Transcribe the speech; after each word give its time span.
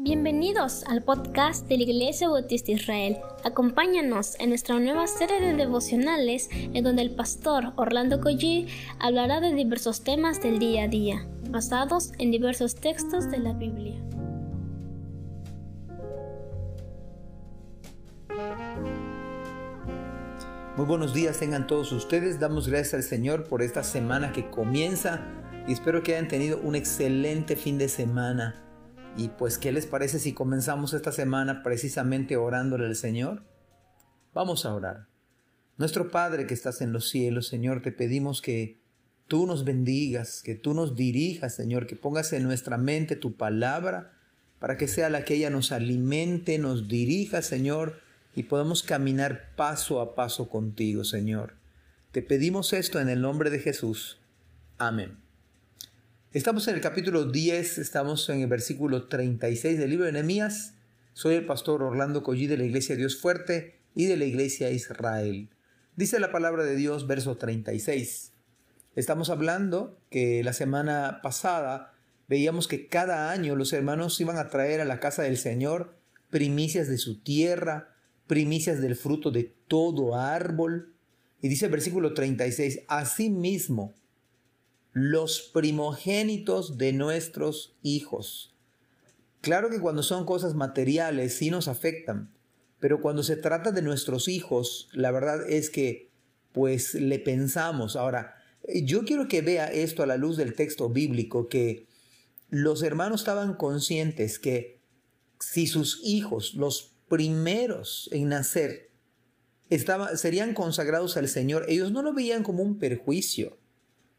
Bienvenidos 0.00 0.84
al 0.84 1.02
podcast 1.02 1.66
de 1.66 1.76
la 1.76 1.82
Iglesia 1.82 2.28
Bautista 2.28 2.70
Israel. 2.70 3.16
Acompáñanos 3.42 4.38
en 4.38 4.50
nuestra 4.50 4.78
nueva 4.78 5.08
serie 5.08 5.40
de 5.40 5.54
devocionales 5.54 6.48
en 6.52 6.84
donde 6.84 7.02
el 7.02 7.16
pastor 7.16 7.72
Orlando 7.74 8.20
Collie 8.20 8.68
hablará 9.00 9.40
de 9.40 9.52
diversos 9.52 10.04
temas 10.04 10.40
del 10.40 10.60
día 10.60 10.84
a 10.84 10.88
día, 10.88 11.26
basados 11.50 12.12
en 12.18 12.30
diversos 12.30 12.76
textos 12.76 13.28
de 13.28 13.38
la 13.38 13.54
Biblia. 13.54 14.00
Muy 20.76 20.86
buenos 20.86 21.12
días 21.12 21.40
tengan 21.40 21.66
todos 21.66 21.90
ustedes. 21.90 22.38
Damos 22.38 22.68
gracias 22.68 22.94
al 22.94 23.02
Señor 23.02 23.48
por 23.48 23.62
esta 23.62 23.82
semana 23.82 24.30
que 24.30 24.48
comienza 24.48 25.26
y 25.66 25.72
espero 25.72 26.04
que 26.04 26.14
hayan 26.14 26.28
tenido 26.28 26.60
un 26.60 26.76
excelente 26.76 27.56
fin 27.56 27.78
de 27.78 27.88
semana. 27.88 28.67
Y 29.18 29.30
pues, 29.30 29.58
¿qué 29.58 29.72
les 29.72 29.86
parece 29.86 30.20
si 30.20 30.32
comenzamos 30.32 30.94
esta 30.94 31.10
semana 31.10 31.64
precisamente 31.64 32.36
orándole 32.36 32.86
al 32.86 32.94
Señor? 32.94 33.42
Vamos 34.32 34.64
a 34.64 34.72
orar. 34.72 35.08
Nuestro 35.76 36.12
Padre 36.12 36.46
que 36.46 36.54
estás 36.54 36.80
en 36.82 36.92
los 36.92 37.08
cielos, 37.08 37.48
Señor, 37.48 37.82
te 37.82 37.90
pedimos 37.90 38.40
que 38.40 38.80
tú 39.26 39.44
nos 39.48 39.64
bendigas, 39.64 40.40
que 40.44 40.54
tú 40.54 40.72
nos 40.72 40.94
dirijas, 40.94 41.56
Señor, 41.56 41.88
que 41.88 41.96
pongas 41.96 42.32
en 42.32 42.44
nuestra 42.44 42.78
mente 42.78 43.16
tu 43.16 43.36
palabra 43.36 44.12
para 44.60 44.76
que 44.76 44.86
sea 44.86 45.10
la 45.10 45.24
que 45.24 45.34
ella 45.34 45.50
nos 45.50 45.72
alimente, 45.72 46.56
nos 46.58 46.86
dirija, 46.86 47.42
Señor, 47.42 48.00
y 48.36 48.44
podamos 48.44 48.84
caminar 48.84 49.56
paso 49.56 50.00
a 50.00 50.14
paso 50.14 50.48
contigo, 50.48 51.02
Señor. 51.02 51.54
Te 52.12 52.22
pedimos 52.22 52.72
esto 52.72 53.00
en 53.00 53.08
el 53.08 53.20
nombre 53.20 53.50
de 53.50 53.58
Jesús. 53.58 54.20
Amén. 54.78 55.27
Estamos 56.34 56.68
en 56.68 56.74
el 56.74 56.82
capítulo 56.82 57.24
10, 57.24 57.78
estamos 57.78 58.28
en 58.28 58.42
el 58.42 58.48
versículo 58.48 59.08
36 59.08 59.78
del 59.78 59.88
libro 59.88 60.04
de 60.04 60.12
Nehemías. 60.12 60.74
Soy 61.14 61.36
el 61.36 61.46
pastor 61.46 61.82
Orlando 61.82 62.22
Collí 62.22 62.46
de 62.46 62.58
la 62.58 62.64
Iglesia 62.64 62.96
Dios 62.96 63.18
Fuerte 63.18 63.78
y 63.94 64.04
de 64.04 64.18
la 64.18 64.26
Iglesia 64.26 64.70
Israel. 64.70 65.48
Dice 65.96 66.20
la 66.20 66.30
palabra 66.30 66.64
de 66.64 66.76
Dios, 66.76 67.06
verso 67.06 67.38
36. 67.38 68.32
Estamos 68.94 69.30
hablando 69.30 69.98
que 70.10 70.44
la 70.44 70.52
semana 70.52 71.20
pasada 71.22 71.94
veíamos 72.28 72.68
que 72.68 72.88
cada 72.88 73.30
año 73.30 73.56
los 73.56 73.72
hermanos 73.72 74.20
iban 74.20 74.36
a 74.36 74.50
traer 74.50 74.82
a 74.82 74.84
la 74.84 75.00
casa 75.00 75.22
del 75.22 75.38
Señor 75.38 75.96
primicias 76.28 76.88
de 76.88 76.98
su 76.98 77.22
tierra, 77.22 77.96
primicias 78.26 78.82
del 78.82 78.96
fruto 78.96 79.30
de 79.30 79.54
todo 79.66 80.14
árbol. 80.14 80.92
Y 81.40 81.48
dice 81.48 81.64
el 81.64 81.72
versículo 81.72 82.12
36, 82.12 82.80
asimismo, 82.86 83.94
los 84.92 85.42
primogénitos 85.52 86.78
de 86.78 86.92
nuestros 86.92 87.76
hijos. 87.82 88.54
Claro 89.40 89.70
que 89.70 89.80
cuando 89.80 90.02
son 90.02 90.24
cosas 90.24 90.54
materiales 90.54 91.34
sí 91.34 91.50
nos 91.50 91.68
afectan, 91.68 92.32
pero 92.80 93.00
cuando 93.00 93.22
se 93.22 93.36
trata 93.36 93.72
de 93.72 93.82
nuestros 93.82 94.28
hijos, 94.28 94.88
la 94.92 95.10
verdad 95.10 95.48
es 95.48 95.70
que 95.70 96.10
pues 96.52 96.94
le 96.94 97.18
pensamos. 97.18 97.96
Ahora, 97.96 98.36
yo 98.82 99.04
quiero 99.04 99.28
que 99.28 99.42
vea 99.42 99.66
esto 99.66 100.02
a 100.02 100.06
la 100.06 100.16
luz 100.16 100.36
del 100.36 100.54
texto 100.54 100.88
bíblico, 100.88 101.48
que 101.48 101.86
los 102.50 102.82
hermanos 102.82 103.20
estaban 103.20 103.54
conscientes 103.54 104.38
que 104.38 104.80
si 105.38 105.66
sus 105.66 106.00
hijos, 106.02 106.54
los 106.54 106.96
primeros 107.08 108.08
en 108.12 108.30
nacer, 108.30 108.90
serían 110.16 110.54
consagrados 110.54 111.16
al 111.16 111.28
Señor, 111.28 111.66
ellos 111.68 111.92
no 111.92 112.02
lo 112.02 112.14
veían 112.14 112.42
como 112.42 112.62
un 112.62 112.78
perjuicio 112.78 113.58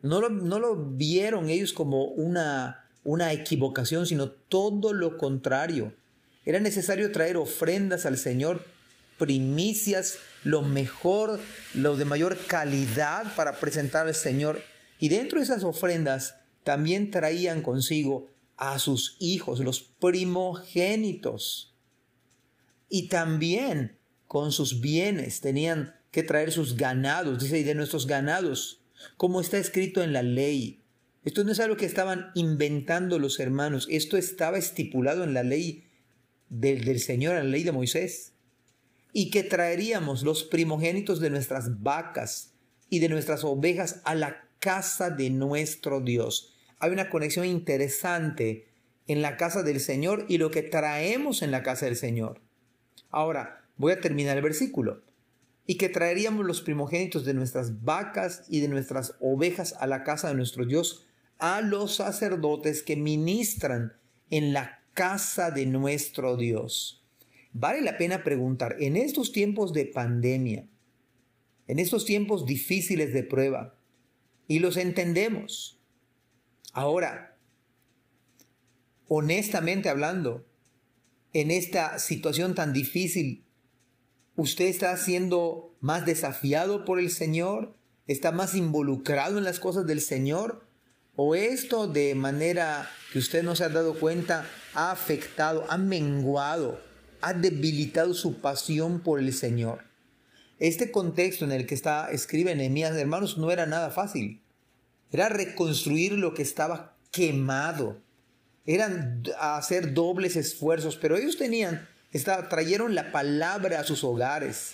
no 0.01 0.19
lo, 0.21 0.75
vieron 0.75 1.49
ellos 1.49 1.73
como 1.73 2.05
una, 2.05 2.85
una 3.03 3.33
equivocación, 3.33 4.05
sino 4.05 4.29
todo 4.29 4.93
lo 4.93 5.17
contrario. 5.17 5.93
Era 6.45 6.59
necesario 6.59 7.11
traer 7.11 7.37
ofrendas 7.37 8.05
al 8.05 8.17
Señor, 8.17 8.65
primicias, 9.17 10.17
lo 10.43 10.61
mejor, 10.61 11.39
lo 11.73 11.97
de 11.97 12.05
mayor 12.05 12.37
calidad 12.47 13.35
para 13.35 13.59
presentar 13.59 14.07
al 14.07 14.15
Señor. 14.15 14.61
Y 14.99 15.09
dentro 15.09 15.39
de 15.39 15.43
esas 15.43 15.63
ofrendas 15.63 16.35
también 16.63 17.11
traían 17.11 17.61
consigo 17.61 18.29
a 18.55 18.79
sus 18.79 19.17
hijos, 19.19 19.59
los 19.59 19.81
primogénitos. 19.81 21.73
Y 22.89 23.07
también 23.09 23.97
con 24.27 24.51
sus 24.51 24.81
bienes 24.81 25.41
tenían 25.41 25.95
que 26.11 26.23
traer 26.23 26.51
sus 26.51 26.75
ganados, 26.75 27.39
dice, 27.41 27.59
y 27.59 27.63
de 27.63 27.75
nuestros 27.75 28.07
ganados 28.07 28.78
como 29.17 29.41
está 29.41 29.57
escrito 29.57 30.03
en 30.03 30.13
la 30.13 30.23
ley. 30.23 30.83
Esto 31.23 31.43
no 31.43 31.51
es 31.51 31.59
algo 31.59 31.77
que 31.77 31.85
estaban 31.85 32.31
inventando 32.33 33.19
los 33.19 33.39
hermanos, 33.39 33.87
esto 33.89 34.17
estaba 34.17 34.57
estipulado 34.57 35.23
en 35.23 35.33
la 35.33 35.43
ley 35.43 35.85
del, 36.49 36.99
Señor, 36.99 37.35
en 37.35 37.45
la 37.45 37.51
ley 37.51 37.63
de 37.63 37.71
Moisés. 37.71 38.33
Y 39.11 39.31
que 39.31 39.43
traeríamos 39.43 40.23
los 40.23 40.43
primogénitos 40.43 41.19
de 41.19 41.29
nuestras 41.29 41.81
vacas 41.81 42.53
y 42.89 42.99
de 42.99 43.09
nuestras 43.09 43.43
ovejas 43.43 44.01
a 44.05 44.15
la 44.15 44.47
casa 44.59 45.09
de 45.09 45.29
nuestro 45.29 45.99
Dios. 46.01 46.55
Hay 46.79 46.91
una 46.91 47.09
conexión 47.09 47.45
interesante 47.45 48.67
en 49.07 49.21
la 49.21 49.37
casa 49.37 49.63
del 49.63 49.79
Señor 49.79 50.25
y 50.29 50.37
lo 50.37 50.51
que 50.51 50.61
traemos 50.61 51.41
en 51.41 51.51
la 51.51 51.63
casa 51.63 51.85
del 51.85 51.95
Señor. 51.95 52.41
Ahora, 53.09 53.65
voy 53.77 53.91
a 53.91 53.99
terminar 53.99 54.37
el 54.37 54.43
versículo 54.43 55.01
y 55.69 55.75
que 55.75 55.87
traeríamos 55.87 56.47
los 56.47 56.63
primogénitos 56.63 57.25
de 57.25 57.35
nuestras 57.35 57.83
vacas 57.83 58.43
y 58.49 58.59
de 58.59 58.69
nuestras 58.69 59.13
ovejas 59.19 59.75
a 59.79 59.85
la 59.85 60.03
casa 60.03 60.29
de 60.29 60.33
nuestro 60.33 60.65
Dios, 60.65 61.05
a 61.37 61.61
los 61.61 61.93
sacerdotes 61.93 62.81
que 62.81 62.95
ministran 62.95 63.93
en 64.31 64.51
la 64.51 64.81
casa 64.95 65.51
de 65.51 65.67
nuestro 65.67 66.37
Dios. 66.37 67.05
Vale 67.53 67.81
la 67.81 67.99
pena 67.99 68.23
preguntar, 68.23 68.77
en 68.79 68.95
estos 68.95 69.31
tiempos 69.31 69.71
de 69.71 69.85
pandemia, 69.85 70.67
en 71.67 71.77
estos 71.77 72.03
tiempos 72.03 72.47
difíciles 72.47 73.13
de 73.13 73.21
prueba, 73.21 73.77
y 74.47 74.57
los 74.57 74.75
entendemos. 74.75 75.79
Ahora, 76.73 77.37
honestamente 79.07 79.87
hablando, 79.87 80.47
en 81.31 81.51
esta 81.51 81.99
situación 81.99 82.55
tan 82.55 82.73
difícil 82.73 83.45
¿Usted 84.39 84.67
está 84.67 84.95
siendo 84.95 85.75
más 85.81 86.05
desafiado 86.05 86.85
por 86.85 86.97
el 86.97 87.11
Señor? 87.11 87.75
¿Está 88.07 88.31
más 88.31 88.55
involucrado 88.55 89.37
en 89.37 89.43
las 89.43 89.59
cosas 89.59 89.85
del 89.85 89.99
Señor? 89.99 90.65
¿O 91.17 91.35
esto 91.35 91.87
de 91.87 92.15
manera 92.15 92.89
que 93.11 93.19
usted 93.19 93.43
no 93.43 93.57
se 93.57 93.65
ha 93.65 93.69
dado 93.69 93.99
cuenta 93.99 94.45
ha 94.73 94.91
afectado, 94.91 95.65
ha 95.67 95.77
menguado, 95.77 96.79
ha 97.19 97.33
debilitado 97.33 98.13
su 98.13 98.39
pasión 98.39 99.01
por 99.01 99.19
el 99.19 99.33
Señor? 99.33 99.83
Este 100.57 100.89
contexto 100.89 101.43
en 101.43 101.51
el 101.51 101.65
que 101.65 101.75
está, 101.75 102.09
escribe 102.09 102.55
Nehemías, 102.55 102.95
hermanos, 102.95 103.37
no 103.37 103.51
era 103.51 103.65
nada 103.65 103.89
fácil. 103.89 104.41
Era 105.11 105.27
reconstruir 105.27 106.13
lo 106.13 106.33
que 106.33 106.43
estaba 106.43 106.95
quemado. 107.11 108.01
Eran 108.65 109.21
hacer 109.37 109.93
dobles 109.93 110.37
esfuerzos, 110.37 110.95
pero 110.95 111.17
ellos 111.17 111.35
tenían 111.35 111.89
trajeron 112.11 112.95
la 112.95 113.11
palabra 113.11 113.79
a 113.79 113.83
sus 113.83 114.03
hogares. 114.03 114.73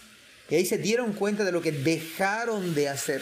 Y 0.50 0.56
ahí 0.56 0.66
se 0.66 0.78
dieron 0.78 1.13
cuenta 1.13 1.44
de 1.44 1.51
lo 1.51 1.62
que 1.62 1.72
dejaron 1.72 2.75
de 2.75 2.90
hacer. 2.90 3.22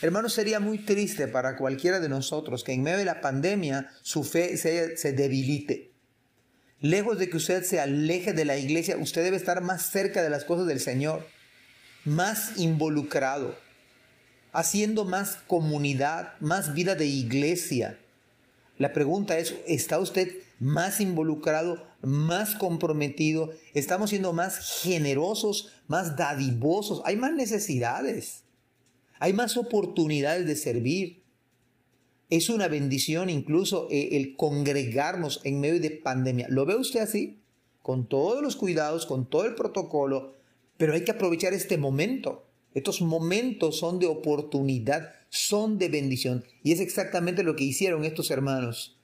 Hermanos, 0.00 0.32
sería 0.32 0.60
muy 0.60 0.78
triste 0.78 1.26
para 1.26 1.56
cualquiera 1.56 1.98
de 1.98 2.08
nosotros 2.08 2.62
que 2.62 2.72
en 2.72 2.82
medio 2.82 2.98
de 2.98 3.04
la 3.04 3.20
pandemia 3.20 3.90
su 4.02 4.22
fe 4.22 4.56
se, 4.56 4.96
se 4.96 5.12
debilite. 5.12 5.92
Lejos 6.80 7.18
de 7.18 7.28
que 7.28 7.36
usted 7.36 7.64
se 7.64 7.80
aleje 7.80 8.32
de 8.32 8.44
la 8.44 8.56
iglesia, 8.56 8.96
usted 8.96 9.24
debe 9.24 9.36
estar 9.36 9.60
más 9.60 9.90
cerca 9.90 10.22
de 10.22 10.30
las 10.30 10.44
cosas 10.44 10.68
del 10.68 10.78
Señor, 10.78 11.26
más 12.04 12.56
involucrado, 12.56 13.58
haciendo 14.52 15.04
más 15.04 15.38
comunidad, 15.48 16.34
más 16.38 16.74
vida 16.74 16.94
de 16.94 17.06
iglesia. 17.06 17.98
La 18.78 18.92
pregunta 18.92 19.38
es, 19.38 19.56
¿está 19.66 19.98
usted 19.98 20.32
más 20.58 21.00
involucrado, 21.00 21.84
más 22.02 22.54
comprometido? 22.54 23.50
¿Estamos 23.74 24.10
siendo 24.10 24.32
más 24.32 24.82
generosos, 24.82 25.72
más 25.86 26.16
dadivosos? 26.16 27.02
Hay 27.04 27.16
más 27.16 27.32
necesidades. 27.32 28.44
Hay 29.18 29.32
más 29.32 29.56
oportunidades 29.56 30.46
de 30.46 30.56
servir. 30.56 31.22
Es 32.30 32.50
una 32.50 32.68
bendición 32.68 33.30
incluso 33.30 33.88
eh, 33.90 34.16
el 34.16 34.36
congregarnos 34.36 35.40
en 35.44 35.60
medio 35.60 35.80
de 35.80 35.90
pandemia. 35.90 36.46
¿Lo 36.50 36.66
ve 36.66 36.76
usted 36.76 37.00
así? 37.00 37.40
Con 37.82 38.06
todos 38.06 38.42
los 38.42 38.56
cuidados, 38.56 39.06
con 39.06 39.28
todo 39.28 39.46
el 39.46 39.54
protocolo, 39.54 40.34
pero 40.76 40.92
hay 40.92 41.04
que 41.04 41.10
aprovechar 41.10 41.54
este 41.54 41.78
momento. 41.78 42.44
Estos 42.74 43.00
momentos 43.00 43.78
son 43.78 43.98
de 43.98 44.06
oportunidad, 44.06 45.14
son 45.30 45.78
de 45.78 45.88
bendición. 45.88 46.44
Y 46.62 46.72
es 46.72 46.80
exactamente 46.80 47.42
lo 47.42 47.56
que 47.56 47.64
hicieron 47.64 48.04
estos 48.04 48.30
hermanos. 48.30 48.97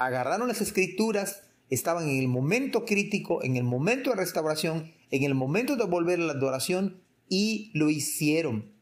Agarraron 0.00 0.48
las 0.48 0.62
escrituras, 0.62 1.42
estaban 1.68 2.08
en 2.08 2.18
el 2.18 2.26
momento 2.26 2.86
crítico, 2.86 3.44
en 3.44 3.58
el 3.58 3.64
momento 3.64 4.08
de 4.08 4.16
restauración, 4.16 4.94
en 5.10 5.24
el 5.24 5.34
momento 5.34 5.76
de 5.76 5.84
volver 5.84 6.18
a 6.18 6.22
la 6.22 6.32
adoración 6.32 7.02
y 7.28 7.70
lo 7.74 7.90
hicieron. 7.90 8.72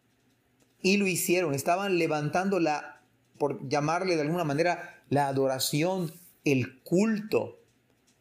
Y 0.81 0.97
lo 0.97 1.09
hicieron. 1.09 1.55
Estaban 1.55 1.99
levantando 1.99 2.61
la, 2.61 3.03
por 3.37 3.69
llamarle 3.69 4.15
de 4.15 4.23
alguna 4.23 4.45
manera, 4.45 5.03
la 5.09 5.27
adoración, 5.27 6.13
el 6.45 6.81
culto. 6.85 7.59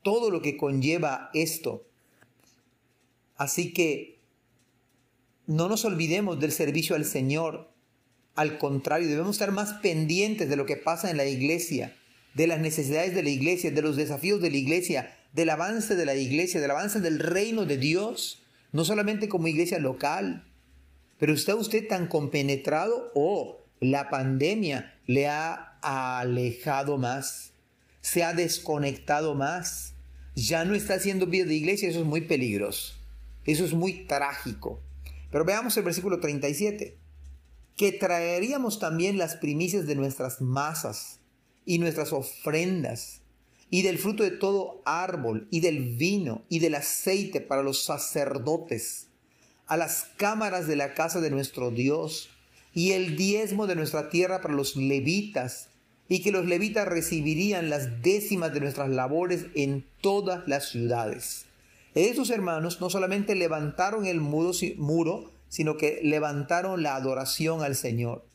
todo 0.01 0.31
lo 0.31 0.41
que 0.41 0.57
conlleva 0.57 1.29
esto. 1.35 1.85
Así 3.35 3.73
que 3.73 4.17
no 5.45 5.69
nos 5.69 5.85
olvidemos 5.85 6.39
del 6.39 6.51
servicio 6.51 6.95
al 6.95 7.05
Señor. 7.05 7.69
Al 8.33 8.57
contrario, 8.57 9.07
debemos 9.07 9.35
estar 9.35 9.51
más 9.51 9.73
pendientes 9.73 10.49
de 10.49 10.55
lo 10.55 10.65
que 10.65 10.77
pasa 10.77 11.11
en 11.11 11.17
la 11.17 11.25
iglesia, 11.25 11.95
de 12.37 12.45
las 12.45 12.59
necesidades 12.59 13.15
de 13.15 13.23
la 13.23 13.31
iglesia, 13.31 13.71
de 13.71 13.81
los 13.81 13.95
desafíos 13.95 14.39
de 14.39 14.51
la 14.51 14.57
iglesia, 14.57 15.11
del 15.33 15.49
avance 15.49 15.95
de 15.95 16.05
la 16.05 16.13
iglesia, 16.13 16.61
del 16.61 16.69
avance 16.69 16.99
del 16.99 17.17
reino 17.17 17.65
de 17.65 17.79
Dios, 17.79 18.43
no 18.71 18.85
solamente 18.85 19.27
como 19.27 19.47
iglesia 19.47 19.79
local. 19.79 20.47
Pero 21.17 21.33
¿está 21.33 21.55
usted 21.55 21.87
tan 21.87 22.05
compenetrado 22.05 23.11
o 23.15 23.65
la 23.79 24.11
pandemia 24.11 24.99
le 25.07 25.27
ha 25.27 25.79
alejado 25.81 26.99
más? 26.99 27.53
¿Se 28.01 28.23
ha 28.23 28.33
desconectado 28.33 29.33
más? 29.33 29.95
Ya 30.35 30.63
no 30.63 30.75
está 30.75 30.93
haciendo 30.93 31.25
vida 31.25 31.45
de 31.45 31.55
iglesia, 31.55 31.89
eso 31.89 32.01
es 32.01 32.05
muy 32.05 32.21
peligroso. 32.21 32.93
Eso 33.45 33.65
es 33.65 33.73
muy 33.73 34.05
trágico. 34.05 34.79
Pero 35.31 35.43
veamos 35.43 35.75
el 35.75 35.83
versículo 35.83 36.19
37. 36.19 36.99
Que 37.75 37.91
traeríamos 37.93 38.77
también 38.77 39.17
las 39.17 39.37
primicias 39.37 39.87
de 39.87 39.95
nuestras 39.95 40.39
masas 40.39 41.19
y 41.67 41.77
nuestras 41.77 42.13
ofrendas 42.13 43.21
y 43.69 43.83
del 43.83 43.99
fruto 43.99 44.23
de 44.23 44.31
todo 44.31 44.81
árbol 44.85 45.47
y 45.51 45.59
del 45.59 45.95
vino 45.97 46.45
y 46.49 46.59
del 46.59 46.75
aceite 46.75 47.41
para 47.41 47.61
los 47.61 47.83
sacerdotes 47.83 49.09
a 49.67 49.77
las 49.77 50.07
cámaras 50.15 50.65
de 50.65 50.77
la 50.77 50.93
casa 50.93 51.19
de 51.19 51.29
nuestro 51.29 51.69
Dios 51.69 52.29
y 52.73 52.93
el 52.93 53.17
diezmo 53.17 53.67
de 53.67 53.75
nuestra 53.75 54.09
tierra 54.09 54.41
para 54.41 54.53
los 54.53 54.75
levitas 54.77 55.69
y 56.07 56.21
que 56.21 56.31
los 56.31 56.45
levitas 56.45 56.87
recibirían 56.87 57.69
las 57.69 58.01
décimas 58.01 58.53
de 58.53 58.61
nuestras 58.61 58.89
labores 58.89 59.47
en 59.55 59.85
todas 59.99 60.47
las 60.47 60.69
ciudades. 60.69 61.45
Esos 61.95 62.29
hermanos 62.29 62.79
no 62.79 62.89
solamente 62.89 63.35
levantaron 63.35 64.05
el 64.05 64.21
muro, 64.21 64.51
muro, 64.77 65.31
sino 65.49 65.75
que 65.75 65.99
levantaron 66.03 66.81
la 66.81 66.95
adoración 66.95 67.61
al 67.61 67.75
Señor, 67.75 68.25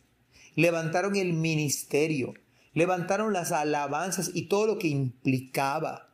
levantaron 0.54 1.16
el 1.16 1.32
ministerio, 1.32 2.34
levantaron 2.74 3.32
las 3.32 3.52
alabanzas 3.52 4.30
y 4.34 4.46
todo 4.46 4.66
lo 4.66 4.78
que 4.78 4.88
implicaba. 4.88 6.10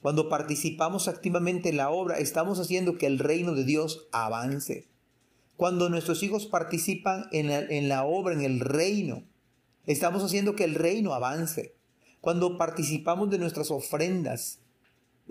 Cuando 0.00 0.28
participamos 0.28 1.08
activamente 1.08 1.68
en 1.70 1.76
la 1.76 1.90
obra, 1.90 2.18
estamos 2.18 2.60
haciendo 2.60 2.98
que 2.98 3.06
el 3.06 3.18
reino 3.18 3.54
de 3.54 3.64
Dios 3.64 4.08
avance. 4.12 4.88
Cuando 5.56 5.88
nuestros 5.88 6.22
hijos 6.22 6.46
participan 6.46 7.26
en 7.32 7.48
la, 7.48 7.58
en 7.58 7.88
la 7.88 8.04
obra, 8.04 8.34
en 8.34 8.42
el 8.42 8.60
reino, 8.60 9.24
estamos 9.86 10.22
haciendo 10.22 10.54
que 10.54 10.64
el 10.64 10.76
reino 10.76 11.14
avance. 11.14 11.74
Cuando 12.20 12.58
participamos 12.58 13.30
de 13.30 13.38
nuestras 13.38 13.70
ofrendas, 13.70 14.60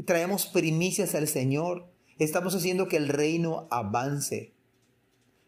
traemos 0.05 0.45
primicias 0.45 1.15
al 1.15 1.27
Señor, 1.27 1.89
estamos 2.19 2.55
haciendo 2.55 2.87
que 2.87 2.97
el 2.97 3.07
reino 3.07 3.67
avance. 3.71 4.53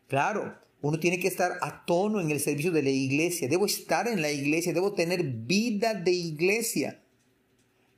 Claro, 0.07 0.55
uno 0.81 0.99
tiene 0.99 1.19
que 1.19 1.27
estar 1.27 1.53
a 1.61 1.85
tono 1.85 2.21
en 2.21 2.31
el 2.31 2.39
servicio 2.39 2.71
de 2.71 2.83
la 2.83 2.89
iglesia. 2.89 3.47
Debo 3.49 3.65
estar 3.65 4.07
en 4.07 4.21
la 4.21 4.31
iglesia, 4.31 4.73
debo 4.73 4.93
tener 4.93 5.23
vida 5.23 5.93
de 5.93 6.11
iglesia. 6.11 7.01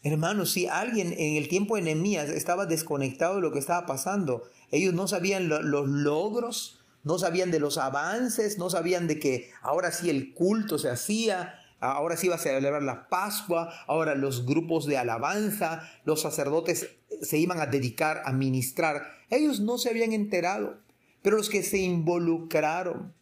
Hermanos, 0.03 0.51
si 0.51 0.65
alguien 0.65 1.13
en 1.13 1.35
el 1.35 1.47
tiempo 1.47 1.75
de 1.75 1.83
Nehemías 1.83 2.29
estaba 2.29 2.65
desconectado 2.65 3.35
de 3.35 3.41
lo 3.41 3.51
que 3.51 3.59
estaba 3.59 3.85
pasando, 3.85 4.43
ellos 4.71 4.95
no 4.95 5.07
sabían 5.07 5.47
los 5.47 5.87
logros, 5.87 6.79
no 7.03 7.19
sabían 7.19 7.51
de 7.51 7.59
los 7.59 7.77
avances, 7.77 8.57
no 8.57 8.71
sabían 8.71 9.07
de 9.07 9.19
que 9.19 9.51
ahora 9.61 9.91
sí 9.91 10.09
el 10.09 10.33
culto 10.33 10.79
se 10.79 10.89
hacía, 10.89 11.53
ahora 11.79 12.17
sí 12.17 12.27
iba 12.27 12.35
a 12.35 12.39
celebrar 12.39 12.81
la 12.81 13.09
Pascua, 13.09 13.71
ahora 13.87 14.15
los 14.15 14.45
grupos 14.47 14.87
de 14.87 14.97
alabanza, 14.97 15.87
los 16.03 16.21
sacerdotes 16.21 16.89
se 17.21 17.37
iban 17.37 17.59
a 17.59 17.67
dedicar 17.67 18.23
a 18.25 18.31
ministrar. 18.31 19.03
Ellos 19.29 19.59
no 19.59 19.77
se 19.77 19.89
habían 19.89 20.13
enterado, 20.13 20.79
pero 21.21 21.37
los 21.37 21.49
que 21.49 21.63
se 21.63 21.77
involucraron, 21.77 23.13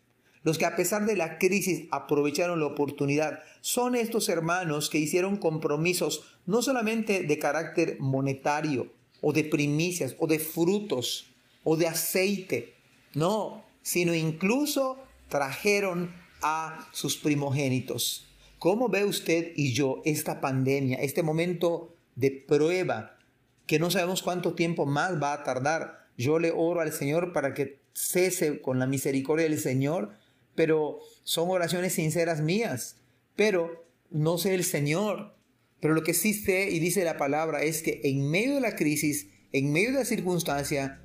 los 0.44 0.58
que 0.58 0.66
a 0.66 0.76
pesar 0.76 1.06
de 1.06 1.16
la 1.16 1.38
crisis 1.38 1.88
aprovecharon 1.92 2.60
la 2.60 2.68
oportunidad, 2.68 3.40
son 3.62 3.96
estos 3.96 4.30
hermanos 4.30 4.90
que 4.90 4.98
hicieron 4.98 5.38
compromisos 5.38 6.40
no 6.46 6.62
solamente 6.62 7.24
de 7.24 7.40
carácter 7.40 7.98
monetario, 8.00 8.92
o 9.22 9.34
de 9.34 9.44
primicias, 9.44 10.16
o 10.20 10.28
de 10.28 10.40
frutos, 10.40 11.28
o 11.64 11.76
de 11.76 11.88
aceite, 11.88 12.76
no, 13.14 13.66
sino 13.82 14.14
incluso 14.14 14.98
trajeron 15.28 16.14
a 16.42 16.88
sus 16.92 17.18
primogénitos. 17.18 18.28
¿Cómo 18.60 18.90
ve 18.90 19.06
usted 19.06 19.54
y 19.56 19.74
yo 19.74 20.02
esta 20.06 20.42
pandemia, 20.42 21.00
este 21.00 21.24
momento 21.24 21.96
de 22.16 22.32
prueba 22.32 23.18
que 23.66 23.80
no 23.80 23.92
sabemos 23.92 24.22
cuánto 24.22 24.54
tiempo 24.54 24.86
más 24.86 25.22
va 25.22 25.34
a 25.34 25.44
tardar? 25.44 26.09
Yo 26.20 26.38
le 26.38 26.52
oro 26.52 26.82
al 26.82 26.92
Señor 26.92 27.32
para 27.32 27.54
que 27.54 27.80
cese 27.94 28.62
con 28.62 28.78
la 28.78 28.86
misericordia 28.86 29.48
del 29.48 29.58
Señor, 29.58 30.12
pero 30.54 31.00
son 31.24 31.50
oraciones 31.50 31.94
sinceras 31.94 32.42
mías, 32.42 32.98
pero 33.38 33.86
no 34.10 34.38
sé 34.38 34.54
el 34.54 34.66
Señor. 34.66 35.34
Pero 35.80 35.94
lo 35.94 36.04
que 36.04 36.14
sí 36.14 36.34
sé 36.34 36.72
y 36.72 36.80
dice 36.80 37.06
la 37.06 37.16
palabra 37.16 37.64
es 37.64 37.82
que 37.82 38.02
en 38.04 38.30
medio 38.30 38.56
de 38.56 38.60
la 38.60 38.76
crisis, 38.76 39.30
en 39.54 39.72
medio 39.72 39.94
de 39.94 40.00
la 40.00 40.06
circunstancia, 40.06 41.02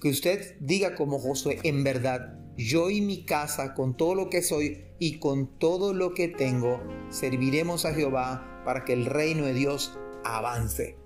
que 0.00 0.10
usted 0.10 0.56
diga 0.60 0.94
como 0.94 1.18
Josué, 1.18 1.58
en 1.64 1.82
verdad, 1.82 2.38
yo 2.56 2.88
y 2.88 3.00
mi 3.00 3.24
casa, 3.24 3.74
con 3.74 3.96
todo 3.96 4.14
lo 4.14 4.30
que 4.30 4.42
soy 4.42 4.84
y 5.00 5.18
con 5.18 5.58
todo 5.58 5.92
lo 5.92 6.14
que 6.14 6.28
tengo, 6.28 6.80
serviremos 7.10 7.84
a 7.84 7.94
Jehová 7.94 8.62
para 8.64 8.84
que 8.84 8.92
el 8.92 9.06
reino 9.06 9.44
de 9.44 9.54
Dios 9.54 9.98
avance. 10.22 11.05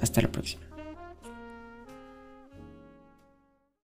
Hasta 0.00 0.22
la 0.22 0.28
próxima. 0.28 0.67